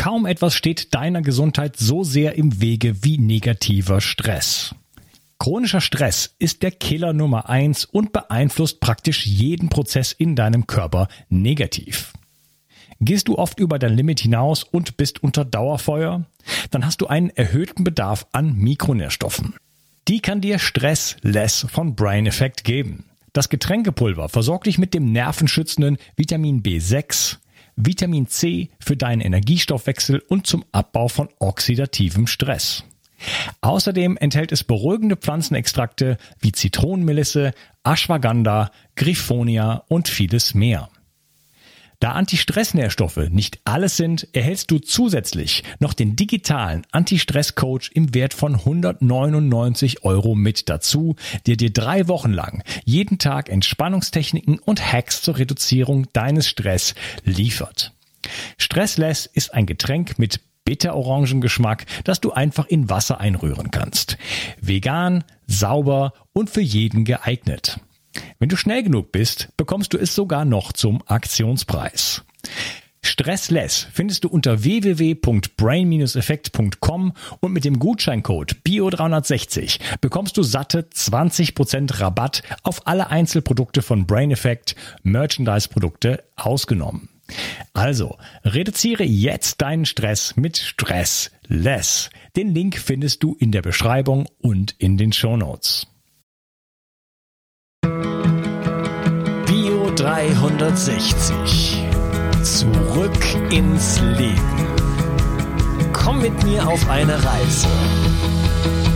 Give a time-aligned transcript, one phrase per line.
[0.00, 4.74] Kaum etwas steht deiner Gesundheit so sehr im Wege wie negativer Stress.
[5.38, 11.08] Chronischer Stress ist der Killer Nummer eins und beeinflusst praktisch jeden Prozess in deinem Körper
[11.28, 12.14] negativ.
[13.00, 16.24] Gehst du oft über dein Limit hinaus und bist unter Dauerfeuer?
[16.70, 19.52] Dann hast du einen erhöhten Bedarf an Mikronährstoffen.
[20.08, 23.04] Die kann dir Stress Less von Brain Effect geben.
[23.34, 27.36] Das Getränkepulver versorgt dich mit dem nervenschützenden Vitamin B6,
[27.76, 32.84] Vitamin C für deinen Energiestoffwechsel und zum Abbau von oxidativem Stress.
[33.60, 37.52] Außerdem enthält es beruhigende Pflanzenextrakte wie Zitronenmelisse,
[37.84, 40.88] Ashwagandha, Griffonia und vieles mehr.
[42.00, 48.54] Da Anti-Stress-Nährstoffe nicht alles sind, erhältst du zusätzlich noch den digitalen Anti-Stress-Coach im Wert von
[48.54, 55.36] 199 Euro mit dazu, der dir drei Wochen lang jeden Tag Entspannungstechniken und Hacks zur
[55.36, 57.92] Reduzierung deines Stress liefert.
[58.56, 64.16] Stressless ist ein Getränk mit Bitterorangengeschmack, das du einfach in Wasser einrühren kannst.
[64.58, 67.78] Vegan, sauber und für jeden geeignet.
[68.38, 72.24] Wenn du schnell genug bist, bekommst du es sogar noch zum Aktionspreis.
[73.02, 82.42] Stressless findest du unter www.brain-effekt.com und mit dem Gutscheincode BIO360 bekommst du satte 20% Rabatt
[82.62, 87.08] auf alle Einzelprodukte von Brain Effect, Merchandise-Produkte ausgenommen.
[87.72, 92.10] Also, reduziere jetzt deinen Stress mit Stressless.
[92.36, 95.86] Den Link findest du in der Beschreibung und in den Show Notes.
[100.00, 101.84] 360.
[102.42, 103.12] Zurück
[103.50, 104.40] ins Leben.
[105.92, 107.68] Komm mit mir auf eine Reise.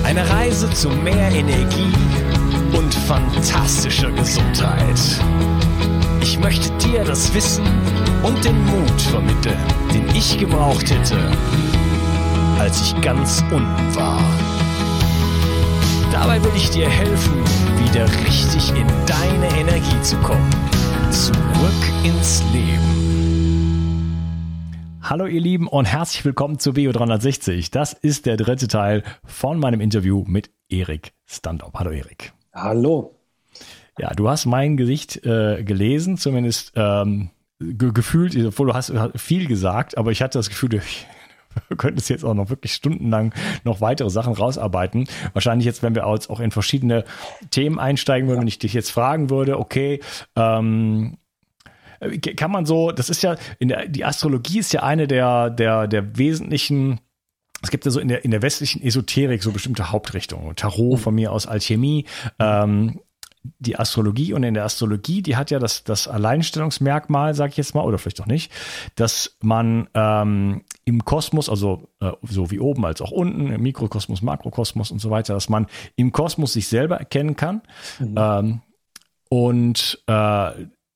[0.03, 1.93] Eine Reise zu mehr Energie
[2.73, 4.99] und fantastischer Gesundheit.
[6.23, 7.67] Ich möchte dir das Wissen
[8.23, 9.61] und den Mut vermitteln,
[9.93, 11.19] den ich gebraucht hätte,
[12.59, 14.23] als ich ganz unten war.
[16.11, 17.43] Dabei will ich dir helfen,
[17.95, 20.51] wieder richtig in deine Energie zu kommen.
[21.13, 21.35] Zurück
[22.03, 24.19] ins Leben.
[25.01, 27.71] Hallo ihr Lieben und herzlich willkommen zu Bio 360.
[27.71, 31.75] Das ist der dritte Teil von meinem Interview mit Erik Standop.
[31.75, 32.33] Hallo Erik.
[32.53, 33.15] Hallo.
[33.97, 39.47] Ja, du hast mein Gesicht äh, gelesen, zumindest ähm, ge gefühlt, obwohl du hast viel
[39.47, 41.07] gesagt, aber ich hatte das Gefühl, ich
[41.69, 43.35] wir könnten es jetzt auch noch wirklich stundenlang
[43.65, 45.07] noch weitere Sachen rausarbeiten.
[45.33, 47.05] Wahrscheinlich jetzt, wenn wir auch in verschiedene
[47.51, 50.01] Themen einsteigen würden, wenn ich dich jetzt fragen würde, okay,
[50.37, 51.17] ähm,
[52.37, 55.87] kann man so, das ist ja, in der, die Astrologie ist ja eine der, der,
[55.87, 57.01] der wesentlichen
[57.63, 60.55] es gibt ja so in der, in der westlichen Esoterik so bestimmte Hauptrichtungen.
[60.55, 62.05] Tarot von mir aus Alchemie,
[62.39, 63.01] ähm,
[63.59, 67.75] die Astrologie und in der Astrologie, die hat ja das, das Alleinstellungsmerkmal, sag ich jetzt
[67.75, 68.51] mal, oder vielleicht auch nicht,
[68.97, 74.23] dass man ähm, im Kosmos, also äh, so wie oben als auch unten, im Mikrokosmos,
[74.23, 75.67] Makrokosmos und so weiter, dass man
[75.97, 77.63] im Kosmos sich selber erkennen kann.
[77.99, 78.15] Mhm.
[78.17, 78.61] Ähm,
[79.29, 80.51] und äh,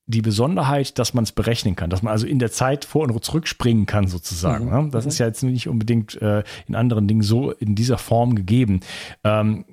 [0.06, 3.24] die Besonderheit, dass man es berechnen kann, dass man also in der Zeit vor und
[3.24, 4.66] zurückspringen kann sozusagen.
[4.66, 4.70] Mhm.
[4.70, 4.88] Ne?
[4.90, 5.08] Das mhm.
[5.10, 8.80] ist ja jetzt nicht unbedingt äh, in anderen Dingen so in dieser Form gegeben.
[9.22, 9.66] Ähm,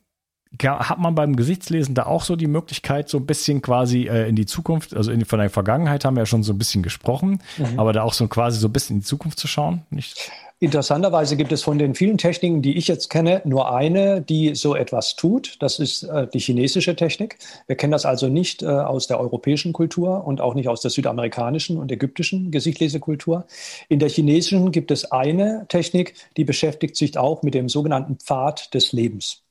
[0.64, 4.36] hat man beim Gesichtslesen da auch so die Möglichkeit, so ein bisschen quasi äh, in
[4.36, 7.42] die Zukunft, also in, von der Vergangenheit haben wir ja schon so ein bisschen gesprochen,
[7.58, 7.80] mhm.
[7.80, 9.84] aber da auch so quasi so ein bisschen in die Zukunft zu schauen?
[9.90, 10.32] Nicht?
[10.60, 14.74] Interessanterweise gibt es von den vielen Techniken, die ich jetzt kenne, nur eine, die so
[14.74, 15.58] etwas tut.
[15.60, 17.38] Das ist äh, die chinesische Technik.
[17.68, 20.92] Wir kennen das also nicht äh, aus der europäischen Kultur und auch nicht aus der
[20.92, 23.46] südamerikanischen und ägyptischen Gesichtlesekultur.
[23.90, 28.74] In der chinesischen gibt es eine Technik, die beschäftigt sich auch mit dem sogenannten Pfad
[28.74, 29.45] des Lebens.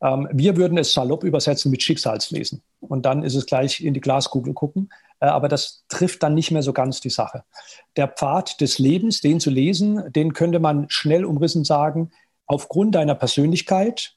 [0.00, 2.62] Ähm, wir würden es salopp übersetzen mit Schicksalslesen.
[2.80, 4.90] Und dann ist es gleich in die Glaskugel gucken.
[5.20, 7.44] Äh, aber das trifft dann nicht mehr so ganz die Sache.
[7.96, 12.10] Der Pfad des Lebens, den zu lesen, den könnte man schnell umrissen sagen,
[12.46, 14.16] aufgrund deiner Persönlichkeit,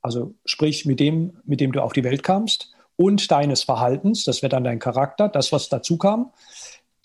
[0.00, 4.42] also sprich mit dem, mit dem du auf die Welt kamst, und deines Verhaltens, das
[4.42, 6.32] wäre dann dein Charakter, das, was dazu kam,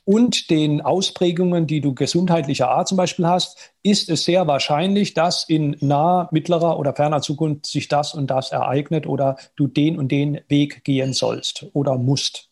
[0.10, 5.48] und den Ausprägungen, die du gesundheitlicher Art zum Beispiel hast, ist es sehr wahrscheinlich, dass
[5.48, 10.12] in naher, mittlerer oder ferner Zukunft sich das und das ereignet oder du den und
[10.12, 12.50] den Weg gehen sollst oder musst.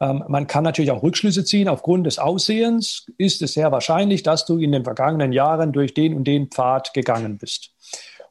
[0.00, 1.68] Ähm, man kann natürlich auch Rückschlüsse ziehen.
[1.68, 6.12] Aufgrund des Aussehens ist es sehr wahrscheinlich, dass du in den vergangenen Jahren durch den
[6.12, 7.70] und den Pfad gegangen bist.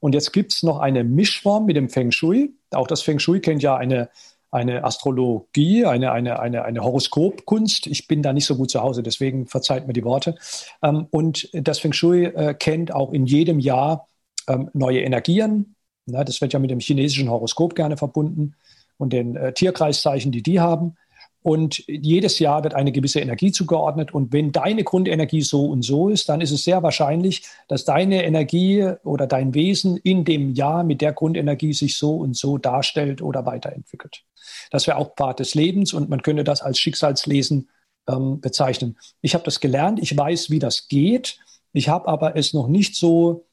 [0.02, 2.54] Und jetzt gibt es noch eine Mischform mit dem Feng Shui.
[2.72, 4.10] Auch das Feng Shui kennt ja eine
[4.56, 7.88] eine Astrologie, eine, eine, eine, eine Horoskopkunst.
[7.88, 10.36] Ich bin da nicht so gut zu Hause, deswegen verzeiht mir die Worte.
[10.82, 14.08] Ähm, und das Feng Shui äh, kennt auch in jedem Jahr
[14.48, 15.76] ähm, neue Energien.
[16.06, 18.56] das wird ja mit dem chinesischen Horoskop gerne verbunden
[18.98, 20.96] und den äh, Tierkreiszeichen, die die haben.
[21.46, 24.12] Und jedes Jahr wird eine gewisse Energie zugeordnet.
[24.16, 28.26] Und wenn deine Grundenergie so und so ist, dann ist es sehr wahrscheinlich, dass deine
[28.26, 33.22] Energie oder dein Wesen in dem Jahr mit der Grundenergie sich so und so darstellt
[33.22, 34.24] oder weiterentwickelt.
[34.72, 37.70] Das wäre auch Part des Lebens und man könnte das als Schicksalslesen
[38.10, 38.98] ähm, bezeichnen.
[39.22, 41.38] Ich habe das gelernt, ich weiß, wie das geht.
[41.74, 43.46] Ich habe aber es noch nicht so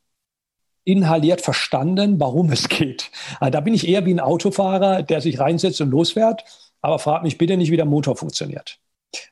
[0.84, 3.10] inhaliert verstanden, warum es geht.
[3.38, 6.42] Also da bin ich eher wie ein Autofahrer, der sich reinsetzt und losfährt
[6.82, 8.78] aber frag mich bitte nicht, wie der Motor funktioniert.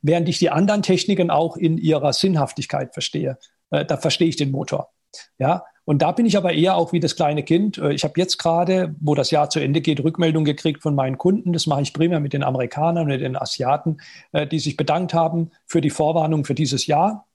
[0.02, 3.38] Während ich die anderen Techniken auch in ihrer Sinnhaftigkeit verstehe,
[3.70, 4.90] äh, da verstehe ich den Motor.
[5.38, 7.78] Ja, und da bin ich aber eher auch wie das kleine Kind.
[7.78, 11.18] Äh, ich habe jetzt gerade, wo das Jahr zu Ende geht, Rückmeldung gekriegt von meinen
[11.18, 11.52] Kunden.
[11.52, 14.00] Das mache ich primär mit den Amerikanern, mit den Asiaten,
[14.32, 17.26] äh, die sich bedankt haben für die Vorwarnung für dieses Jahr.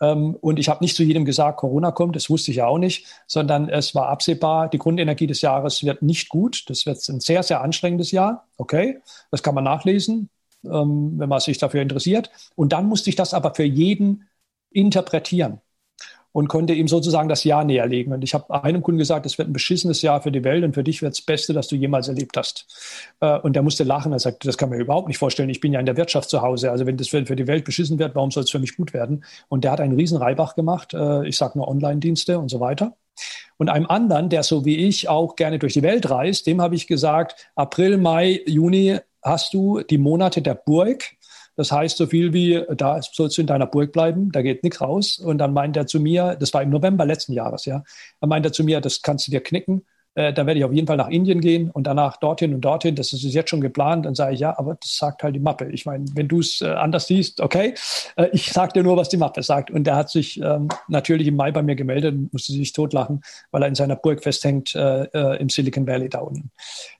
[0.00, 2.78] Ähm, und ich habe nicht zu jedem gesagt, Corona kommt, das wusste ich ja auch
[2.78, 6.68] nicht, sondern es war absehbar, die Grundenergie des Jahres wird nicht gut.
[6.68, 8.46] Das wird ein sehr, sehr anstrengendes Jahr.
[8.56, 9.00] Okay,
[9.30, 10.30] das kann man nachlesen,
[10.64, 12.30] ähm, wenn man sich dafür interessiert.
[12.54, 14.28] Und dann musste ich das aber für jeden
[14.70, 15.60] interpretieren
[16.36, 18.12] und konnte ihm sozusagen das Jahr näher legen.
[18.12, 20.74] Und ich habe einem Kunden gesagt, es wird ein beschissenes Jahr für die Welt und
[20.74, 22.66] für dich wird das Beste, das du jemals erlebt hast.
[23.20, 24.12] Äh, und der musste lachen.
[24.12, 25.48] Er sagte, das kann man mir überhaupt nicht vorstellen.
[25.48, 26.70] Ich bin ja in der Wirtschaft zu Hause.
[26.70, 29.24] Also wenn das für die Welt beschissen wird, warum soll es für mich gut werden?
[29.48, 30.92] Und der hat einen riesen Reibach gemacht.
[30.92, 32.94] Äh, ich sage nur Online-Dienste und so weiter.
[33.56, 36.74] Und einem anderen, der so wie ich auch gerne durch die Welt reist, dem habe
[36.74, 41.15] ich gesagt, April, Mai, Juni hast du die Monate der Burg
[41.56, 44.80] das heißt so viel wie, da sollst du in deiner Burg bleiben, da geht nichts
[44.80, 45.18] raus.
[45.18, 47.82] Und dann meint er zu mir, das war im November letzten Jahres, ja,
[48.20, 49.82] dann meint er zu mir, das kannst du dir knicken.
[50.16, 52.94] Äh, dann werde ich auf jeden Fall nach Indien gehen und danach dorthin und dorthin.
[52.94, 54.06] Das ist jetzt schon geplant.
[54.06, 55.68] Dann sage ich, ja, aber das sagt halt die Mappe.
[55.70, 57.74] Ich meine, wenn du es äh, anders siehst, okay.
[58.16, 59.70] Äh, ich sage dir nur, was die Mappe sagt.
[59.70, 63.20] Und der hat sich ähm, natürlich im Mai bei mir gemeldet und musste sich totlachen,
[63.50, 66.50] weil er in seiner Burg festhängt äh, äh, im Silicon Valley da unten.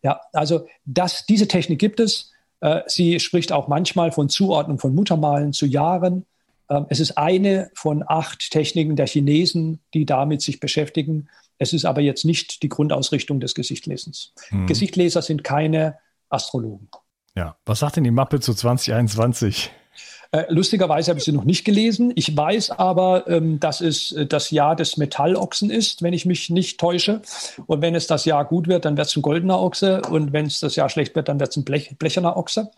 [0.02, 2.32] Ja, also das, diese Technik gibt es.
[2.61, 6.26] Äh, sie spricht auch manchmal von Zuordnung von Muttermalen zu Jahren.
[6.69, 11.29] Ähm, es ist eine von acht Techniken der Chinesen, die damit sich beschäftigen.
[11.58, 14.32] Es ist aber jetzt nicht die Grundausrichtung des Gesichtlesens.
[14.50, 14.67] Mhm.
[14.67, 15.99] Gesichtleser sind keine
[16.29, 16.88] Astrologen.
[17.35, 19.70] Ja, was sagt denn die Mappe zu 2021?
[20.32, 22.12] Äh, lustigerweise habe ich sie noch nicht gelesen.
[22.14, 26.50] Ich weiß aber, ähm, dass es äh, das Jahr des Metallochsen ist, wenn ich mich
[26.50, 27.22] nicht täusche.
[27.66, 30.02] Und wenn es das Jahr gut wird, dann wird es ein goldener Ochse.
[30.02, 32.70] Und wenn es das Jahr schlecht wird, dann wird es ein Blech, blecherner Ochse.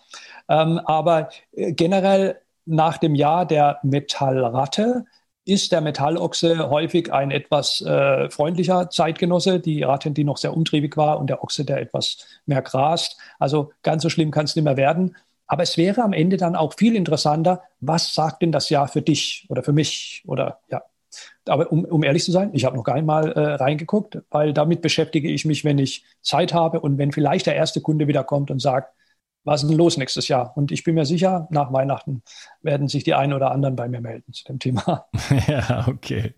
[0.48, 5.06] Ähm, aber äh, generell nach dem Jahr der Metallratte
[5.48, 10.98] ist der Metallochse häufig ein etwas äh, freundlicher Zeitgenosse, die Ratte, die noch sehr umtriebig
[10.98, 13.16] war und der Ochse, der etwas mehr grast.
[13.38, 15.16] Also ganz so schlimm kann es nicht mehr werden.
[15.48, 19.02] Aber es wäre am Ende dann auch viel interessanter, was sagt denn das Jahr für
[19.02, 20.82] dich oder für mich oder ja.
[21.48, 24.82] Aber um, um ehrlich zu sein, ich habe noch gar einmal äh, reingeguckt, weil damit
[24.82, 28.50] beschäftige ich mich, wenn ich Zeit habe und wenn vielleicht der erste Kunde wieder kommt
[28.50, 28.92] und sagt,
[29.44, 30.52] was ist denn los nächstes Jahr?
[30.56, 32.22] Und ich bin mir sicher, nach Weihnachten
[32.62, 35.06] werden sich die einen oder anderen bei mir melden zu dem Thema.
[35.48, 36.34] ja, okay.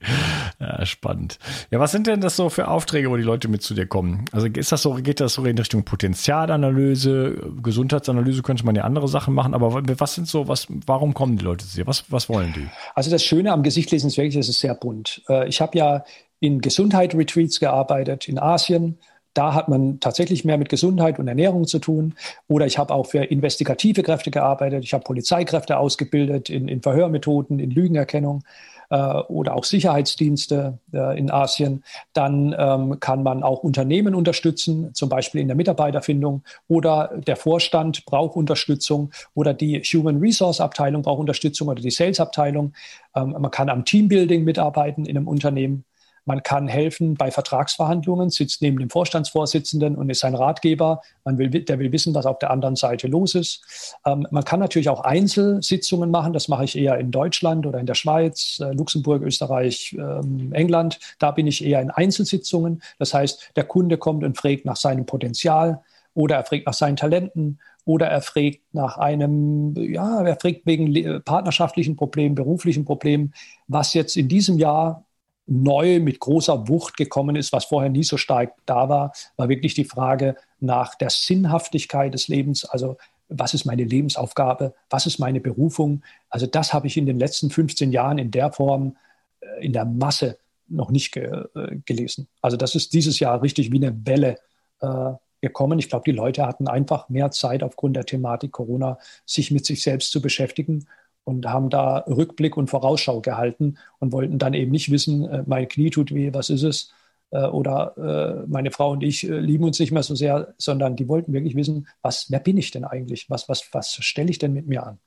[0.61, 1.39] Ja, spannend.
[1.71, 4.27] Ja, was sind denn das so für Aufträge, wo die Leute mit zu dir kommen?
[4.33, 9.09] Also ist das so, geht das so in Richtung Potenzialanalyse, Gesundheitsanalyse könnte man ja andere
[9.09, 11.87] Sachen machen, aber was sind so, was, warum kommen die Leute zu dir?
[11.87, 12.69] Was, was wollen die?
[12.95, 15.23] Also das Schöne am Gesichtlesen ist wirklich, es ist sehr bunt.
[15.29, 16.05] Äh, ich habe ja
[16.41, 18.99] in Gesundheit-Retreats gearbeitet in Asien,
[19.35, 22.15] da hat man tatsächlich mehr mit Gesundheit und Ernährung zu tun.
[22.49, 24.85] Oder ich habe auch für investigative Kräfte gearbeitet.
[24.85, 28.43] Ich habe Polizeikräfte ausgebildet in, in Verhörmethoden, in Lügenerkennung
[28.91, 31.85] äh, oder auch Sicherheitsdienste äh, in Asien.
[32.13, 36.43] Dann ähm, kann man auch Unternehmen unterstützen, zum Beispiel in der Mitarbeiterfindung.
[36.69, 42.21] Oder der Vorstand braucht Unterstützung oder die Human Resource Abteilung braucht Unterstützung oder die Sales
[42.21, 42.73] Abteilung.
[43.15, 45.85] Ähm, man kann am Teambuilding mitarbeiten in einem Unternehmen.
[46.31, 51.03] Man kann helfen bei Vertragsverhandlungen, sitzt neben dem Vorstandsvorsitzenden und ist sein Ratgeber.
[51.25, 53.97] Man will, der will wissen, was auf der anderen Seite los ist.
[54.07, 56.33] Ähm, man kann natürlich auch Einzelsitzungen machen.
[56.33, 61.01] Das mache ich eher in Deutschland oder in der Schweiz, äh, Luxemburg, Österreich, ähm, England.
[61.19, 62.81] Da bin ich eher in Einzelsitzungen.
[63.01, 65.83] Das heißt, der Kunde kommt und fragt nach seinem Potenzial
[66.15, 71.25] oder er fragt nach seinen Talenten oder er fragt nach einem, ja, er fragt wegen
[71.25, 73.35] partnerschaftlichen Problemen, beruflichen Problemen,
[73.67, 75.05] was jetzt in diesem Jahr
[75.51, 79.75] neu mit großer Wucht gekommen ist, was vorher nie so stark da war, war wirklich
[79.75, 82.65] die Frage nach der Sinnhaftigkeit des Lebens.
[82.65, 82.97] Also
[83.29, 84.75] was ist meine Lebensaufgabe?
[84.91, 86.03] Was ist meine Berufung?
[86.29, 88.97] Also das habe ich in den letzten 15 Jahren in der Form,
[89.41, 90.39] äh, in der Masse
[90.69, 91.25] noch nicht ge
[91.57, 92.29] äh, gelesen.
[92.41, 94.37] Also das ist dieses Jahr richtig wie eine Welle
[94.81, 95.81] äh, gekommen.
[95.81, 99.83] Ich glaube, die Leute hatten einfach mehr Zeit aufgrund der Thematik Corona, sich mit sich
[99.83, 100.87] selbst zu beschäftigen
[101.25, 105.69] und haben da Rückblick und Vorausschau gehalten und wollten dann eben nicht wissen, äh, mein
[105.69, 106.93] Knie tut weh, was ist es,
[107.31, 111.09] äh, oder äh, meine Frau und ich lieben uns nicht mehr so sehr, sondern die
[111.09, 113.31] wollten wirklich wissen, was, wer bin ich denn eigentlich?
[113.31, 114.99] Was, was, was stelle ich denn mit mir an?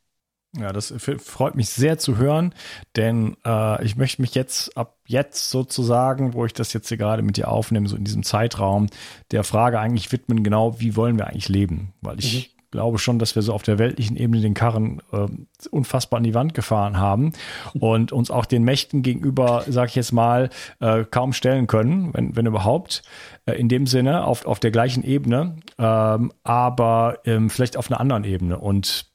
[0.55, 2.53] Ja, das freut mich sehr zu hören,
[2.95, 7.23] denn äh, ich möchte mich jetzt ab jetzt sozusagen, wo ich das jetzt hier gerade
[7.23, 8.87] mit dir aufnehme, so in diesem Zeitraum,
[9.31, 11.93] der Frage eigentlich widmen, genau, wie wollen wir eigentlich leben?
[12.01, 12.52] Weil ich mhm.
[12.73, 15.27] Glaube schon, dass wir so auf der weltlichen Ebene den Karren äh,
[15.69, 17.33] unfassbar an die Wand gefahren haben
[17.79, 20.49] und uns auch den Mächten gegenüber, sag ich jetzt mal,
[20.79, 23.03] äh, kaum stellen können, wenn, wenn überhaupt.
[23.45, 27.99] Äh, in dem Sinne, auf, auf der gleichen Ebene, ähm, aber ähm, vielleicht auf einer
[27.99, 28.57] anderen Ebene.
[28.57, 29.05] Und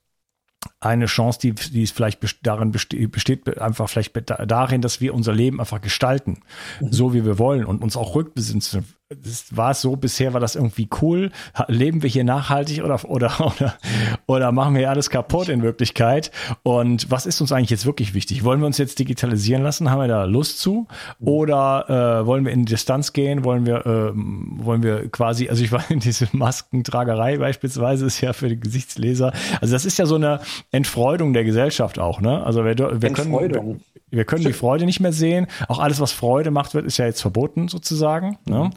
[0.80, 4.12] eine Chance, die, die es vielleicht darin besteht, besteht einfach vielleicht
[4.46, 6.40] darin, dass wir unser Leben einfach gestalten,
[6.80, 6.92] mhm.
[6.92, 8.62] so wie wir wollen und uns auch rückbesinnen,
[9.10, 11.30] das war es so, bisher war das irgendwie cool.
[11.66, 13.74] Leben wir hier nachhaltig oder, oder, oder,
[14.26, 16.30] oder machen wir alles kaputt in Wirklichkeit?
[16.62, 18.44] Und was ist uns eigentlich jetzt wirklich wichtig?
[18.44, 19.90] Wollen wir uns jetzt digitalisieren lassen?
[19.90, 20.88] Haben wir da Lust zu?
[21.20, 23.44] Oder äh, wollen wir in Distanz gehen?
[23.44, 28.34] Wollen wir, äh, wollen wir quasi, also ich war in diese Maskentragerei beispielsweise ist ja
[28.34, 29.32] für die Gesichtsleser.
[29.62, 32.44] Also das ist ja so eine Entfreudung der Gesellschaft auch, ne?
[32.44, 35.46] Also wir, wir können, wir können die Freude nicht mehr sehen.
[35.66, 38.38] Auch alles, was Freude macht wird, ist ja jetzt verboten sozusagen.
[38.46, 38.64] Ne?
[38.64, 38.70] Mhm.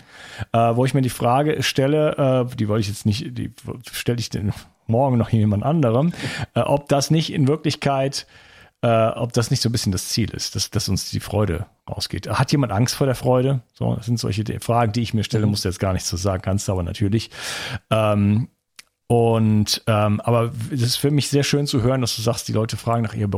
[0.54, 3.52] Äh, wo ich mir die Frage stelle, äh, die wollte ich jetzt nicht, die
[3.92, 4.54] stelle ich den
[4.88, 6.14] morgen noch jemand anderem,
[6.54, 8.26] äh, ob das nicht in Wirklichkeit,
[8.82, 11.66] äh, ob das nicht so ein bisschen das Ziel ist, dass, dass uns die Freude
[11.90, 12.30] rausgeht.
[12.30, 13.62] Hat jemand Angst vor der Freude?
[13.74, 15.52] So, das sind solche Fragen, die ich mir stelle, mhm.
[15.52, 17.32] muss jetzt gar nicht so sagen, kannst du aber natürlich.
[17.90, 18.50] Ähm,
[19.12, 22.54] und ähm, aber es ist für mich sehr schön zu hören, dass du sagst, die
[22.54, 23.30] Leute fragen nach ihrer,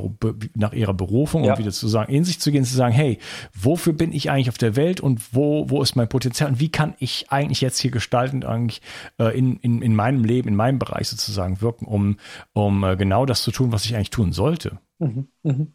[0.54, 1.54] nach ihrer Berufung ja.
[1.54, 3.18] und wieder zu sagen, in sich zu gehen, zu sagen, hey,
[3.60, 6.70] wofür bin ich eigentlich auf der Welt und wo, wo ist mein Potenzial und wie
[6.70, 8.84] kann ich eigentlich jetzt hier gestaltend eigentlich
[9.18, 12.18] äh, in, in, in meinem Leben, in meinem Bereich sozusagen wirken, um,
[12.54, 14.78] um äh, genau das zu tun, was ich eigentlich tun sollte.
[15.00, 15.66] Mhm, mh.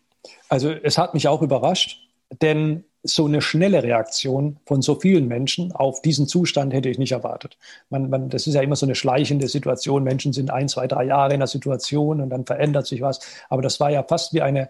[0.49, 2.07] Also es hat mich auch überrascht,
[2.40, 7.12] denn so eine schnelle Reaktion von so vielen Menschen auf diesen Zustand hätte ich nicht
[7.12, 7.57] erwartet.
[7.90, 10.02] Man, man, das ist ja immer so eine schleichende Situation.
[10.02, 13.21] Menschen sind ein, zwei, drei Jahre in der Situation und dann verändert sich was.
[13.49, 14.69] Aber das war ja fast wie eine,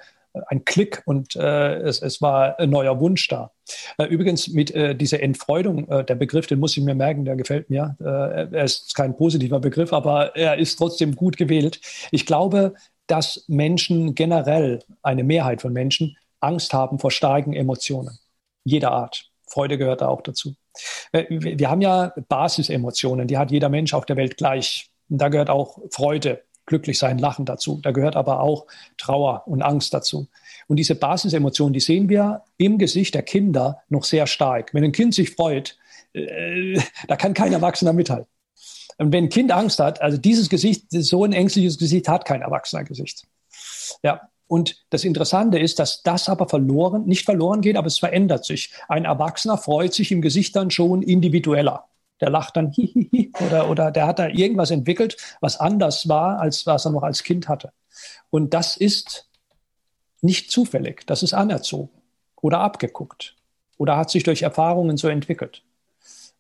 [0.48, 3.50] ein Klick und äh, es, es war ein neuer Wunsch da.
[3.96, 7.36] Äh, übrigens mit äh, dieser Entfreudung, äh, der Begriff, den muss ich mir merken, der
[7.36, 7.96] gefällt mir.
[8.00, 11.80] Äh, er ist kein positiver Begriff, aber er ist trotzdem gut gewählt.
[12.10, 12.74] Ich glaube,
[13.06, 18.18] dass Menschen generell, eine Mehrheit von Menschen, Angst haben vor starken Emotionen
[18.68, 19.30] jeder Art.
[19.46, 20.54] Freude gehört da auch dazu.
[21.12, 24.90] Äh, wir haben ja Basisemotionen, die hat jeder Mensch auf der Welt gleich.
[25.08, 27.80] Und da gehört auch Freude, glücklich sein, Lachen dazu.
[27.82, 28.66] Da gehört aber auch
[28.98, 30.28] Trauer und Angst dazu.
[30.66, 34.74] Und diese Basisemotionen, die sehen wir im Gesicht der Kinder noch sehr stark.
[34.74, 35.78] Wenn ein Kind sich freut,
[36.12, 38.28] äh, da kann kein Erwachsener mithalten.
[38.98, 42.42] Und wenn ein Kind Angst hat, also dieses Gesicht, so ein ängstliches Gesicht hat kein
[42.42, 43.26] Erwachsener Gesicht.
[44.02, 48.46] Ja, und das Interessante ist, dass das aber verloren, nicht verloren geht, aber es verändert
[48.46, 48.72] sich.
[48.88, 51.84] Ein Erwachsener freut sich im Gesicht dann schon individueller.
[52.20, 56.66] Der lacht dann hihihi oder, oder der hat da irgendwas entwickelt, was anders war, als
[56.66, 57.72] was er noch als Kind hatte.
[58.30, 59.28] Und das ist
[60.22, 61.90] nicht zufällig, das ist anerzogen
[62.40, 63.36] oder abgeguckt
[63.76, 65.62] oder hat sich durch Erfahrungen so entwickelt.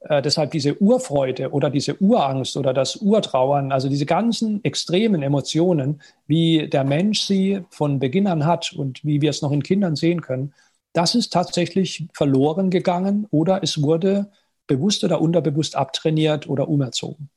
[0.00, 6.00] Äh, deshalb diese Urfreude oder diese Urangst oder das Urtrauern, also diese ganzen extremen Emotionen,
[6.26, 9.96] wie der Mensch sie von Beginn an hat und wie wir es noch in Kindern
[9.96, 10.54] sehen können,
[10.92, 14.30] das ist tatsächlich verloren gegangen oder es wurde
[14.66, 17.28] bewusst oder unterbewusst abtrainiert oder umerzogen.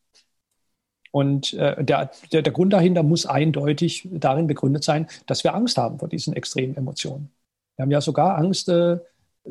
[1.11, 5.77] Und äh, der, der, der Grund dahinter muss eindeutig darin begründet sein, dass wir Angst
[5.77, 7.31] haben vor diesen extremen Emotionen.
[7.75, 8.97] Wir haben ja sogar Angst, äh,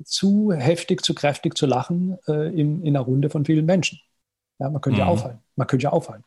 [0.04, 4.00] zu heftig, zu kräftig zu lachen äh, in, in einer Runde von vielen Menschen.
[4.58, 5.06] Ja, man könnte mhm.
[5.06, 5.38] ja auffallen.
[5.56, 6.24] Man könnte ja auffallen.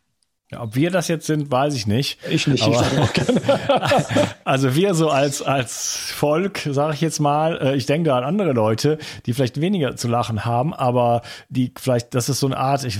[0.51, 2.19] Ja, ob wir das jetzt sind, weiß ich nicht.
[2.29, 2.63] Ich nicht.
[2.63, 8.09] Aber, ich also wir so als als Volk, sage ich jetzt mal, äh, ich denke
[8.09, 12.39] da an andere Leute, die vielleicht weniger zu lachen haben, aber die vielleicht, das ist
[12.39, 12.99] so eine Art, ich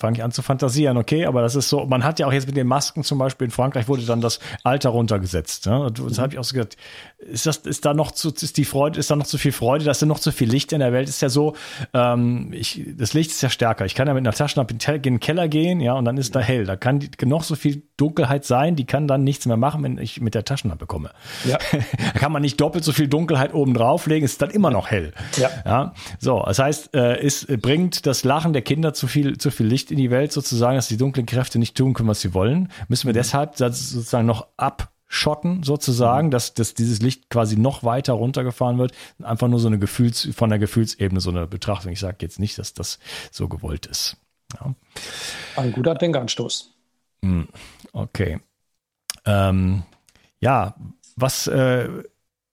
[0.00, 2.46] fange ich an zu fantasieren, okay, aber das ist so, man hat ja auch jetzt
[2.46, 5.66] mit den Masken zum Beispiel in Frankreich wurde dann das Alter runtergesetzt.
[5.66, 5.92] Ne?
[5.92, 6.22] Das mhm.
[6.22, 6.76] habe ich auch so gesagt,
[7.18, 9.84] ist das, ist da noch zu, ist die Freude, ist da noch zu viel Freude,
[9.84, 11.54] da ist da noch zu viel Licht in der Welt, ist ja so,
[11.92, 13.84] ähm, ich, das Licht ist ja stärker.
[13.84, 16.40] Ich kann ja mit einer Taschenlampe in den Keller gehen, ja, und dann ist da
[16.40, 16.64] hell.
[16.64, 19.98] Da kann die, noch so viel Dunkelheit sein, die kann dann nichts mehr machen, wenn
[19.98, 21.10] ich mit der Taschenlampe komme.
[21.44, 21.58] Ja.
[21.72, 25.12] da kann man nicht doppelt so viel Dunkelheit oben drauflegen, ist dann immer noch hell.
[25.36, 25.50] Ja.
[25.64, 25.94] ja?
[26.18, 29.90] So, das heißt, äh, es bringt das Lachen der Kinder zu viel, zu viel Licht
[29.90, 32.70] in die Welt sozusagen, dass die dunklen Kräfte nicht tun können, was sie wollen.
[32.88, 33.18] Müssen wir mhm.
[33.18, 36.30] deshalb sozusagen noch abschotten sozusagen, mhm.
[36.30, 38.92] dass, dass dieses Licht quasi noch weiter runtergefahren wird.
[39.22, 41.92] Einfach nur so eine Gefühls, von der Gefühlsebene so eine Betrachtung.
[41.92, 42.98] Ich sage jetzt nicht, dass das
[43.30, 44.16] so gewollt ist.
[44.54, 44.74] Ja.
[45.56, 46.70] Ein guter Denkanstoß.
[47.22, 47.48] Hm,
[47.92, 48.40] okay.
[49.24, 49.82] Ähm,
[50.40, 50.74] ja,
[51.16, 51.88] was äh,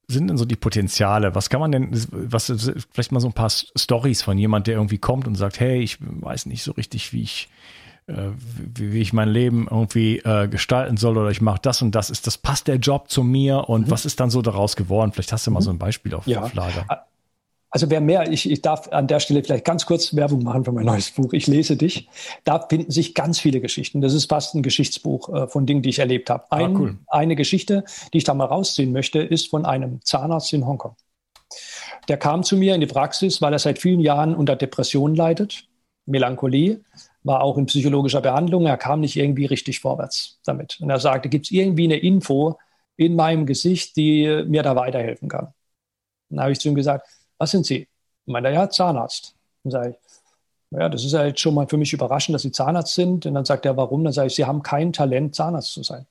[0.07, 1.35] sind denn so die Potenziale?
[1.35, 2.47] Was kann man denn, was
[2.91, 5.97] vielleicht mal so ein paar Stories von jemand, der irgendwie kommt und sagt, hey, ich
[5.99, 7.49] weiß nicht so richtig, wie ich
[8.07, 8.29] äh,
[8.73, 12.09] wie, wie, ich mein Leben irgendwie äh, gestalten soll oder ich mache das und das.
[12.09, 13.91] Ist das passt der Job zu mir und mhm.
[13.91, 15.11] was ist dann so daraus geworden?
[15.11, 15.63] Vielleicht hast du mal mhm.
[15.63, 16.41] so ein Beispiel auf, ja.
[16.41, 16.85] auf Lager.
[17.69, 20.71] Also wer mehr, ich, ich darf an der Stelle vielleicht ganz kurz Werbung machen für
[20.71, 21.33] mein neues Buch.
[21.33, 22.09] Ich lese dich.
[22.45, 23.99] Da finden sich ganz viele Geschichten.
[23.99, 26.45] Das ist fast ein Geschichtsbuch äh, von Dingen, die ich erlebt habe.
[26.49, 26.97] Ah, ein, ah, cool.
[27.07, 27.83] Eine Geschichte,
[28.13, 30.95] die ich da mal rausziehen möchte, ist von einem Zahnarzt in Hongkong.
[32.07, 35.67] Der kam zu mir in die Praxis, weil er seit vielen Jahren unter Depressionen leidet,
[36.05, 36.81] Melancholie,
[37.23, 38.65] war auch in psychologischer Behandlung.
[38.65, 40.79] Er kam nicht irgendwie richtig vorwärts damit.
[40.79, 42.57] Und er sagte, gibt es irgendwie eine Info
[42.95, 45.53] in meinem Gesicht, die mir da weiterhelfen kann?
[46.29, 47.87] Dann habe ich zu ihm gesagt, was sind Sie?
[48.25, 49.35] Ich meine, ja, Zahnarzt.
[49.63, 49.95] Dann sage ich,
[50.71, 53.25] ja, das ist ja jetzt schon mal für mich überraschend, dass Sie Zahnarzt sind.
[53.25, 54.03] Und dann sagt er, warum?
[54.03, 56.05] Dann sage ich, Sie haben kein Talent, Zahnarzt zu sein.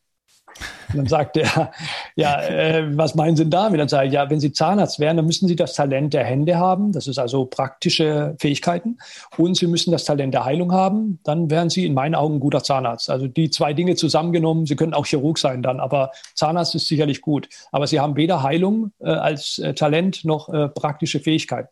[0.92, 1.72] Und dann sagt er,
[2.14, 3.80] ja, äh, was meinen Sie damit?
[3.80, 6.56] Dann sage ich, ja, wenn Sie Zahnarzt wären, dann müssen Sie das Talent der Hände
[6.56, 6.92] haben.
[6.92, 8.98] Das ist also praktische Fähigkeiten.
[9.36, 11.20] Und Sie müssen das Talent der Heilung haben.
[11.24, 13.10] Dann wären Sie in meinen Augen ein guter Zahnarzt.
[13.10, 14.66] Also die zwei Dinge zusammengenommen.
[14.66, 17.48] Sie können auch Chirurg sein dann, aber Zahnarzt ist sicherlich gut.
[17.72, 21.68] Aber Sie haben weder Heilung äh, als äh, Talent noch äh, praktische Fähigkeiten.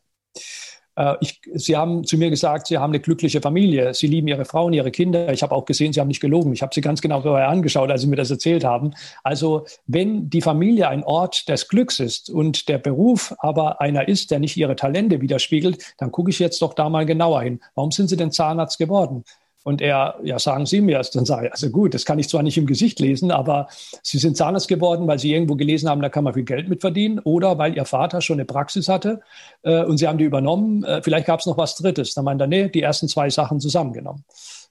[0.96, 3.94] Äh, ich, Sie haben zu mir gesagt, Sie haben eine glückliche Familie.
[3.94, 5.32] Sie lieben Ihre Frauen, Ihre Kinder.
[5.32, 6.52] Ich habe auch gesehen, Sie haben nicht gelogen.
[6.52, 8.94] Ich habe Sie ganz genau vorher angeschaut, als Sie mir das erzählt haben.
[9.22, 14.30] Also wenn die Familie ein Ort des Glücks ist und der Beruf aber einer ist,
[14.30, 17.60] der nicht Ihre Talente widerspiegelt, dann gucke ich jetzt doch da mal genauer hin.
[17.74, 19.24] Warum sind Sie denn Zahnarzt geworden?
[19.64, 21.10] Und er, ja, sagen Sie mir es.
[21.10, 23.66] Dann sage ich, also gut, das kann ich zwar nicht im Gesicht lesen, aber
[24.02, 26.82] Sie sind Zahnarzt geworden, weil Sie irgendwo gelesen haben, da kann man viel Geld mit
[26.82, 29.22] verdienen oder weil Ihr Vater schon eine Praxis hatte
[29.62, 30.84] äh, und Sie haben die übernommen.
[30.84, 32.12] Äh, vielleicht gab es noch was Drittes.
[32.12, 34.24] Dann meint er, nee, die ersten zwei Sachen zusammengenommen.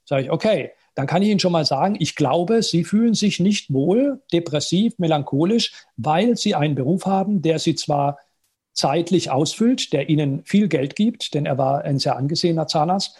[0.06, 3.40] Sage ich, okay, dann kann ich Ihnen schon mal sagen, ich glaube, Sie fühlen sich
[3.40, 8.20] nicht wohl, depressiv, melancholisch, weil Sie einen Beruf haben, der Sie zwar
[8.74, 13.18] zeitlich ausfüllt, der Ihnen viel Geld gibt, denn er war ein sehr angesehener Zahnarzt,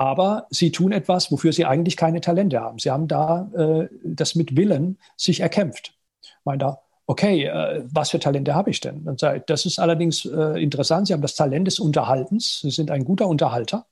[0.00, 2.78] aber sie tun etwas, wofür sie eigentlich keine Talente haben.
[2.78, 5.92] Sie haben da äh, das mit Willen sich erkämpft.
[6.42, 9.06] Meint da, okay, äh, was für Talente habe ich denn?
[9.06, 11.06] Und das ist allerdings äh, interessant.
[11.06, 12.60] Sie haben das Talent des Unterhaltens.
[12.62, 13.84] Sie sind ein guter Unterhalter.